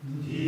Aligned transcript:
Qui 0.00 0.39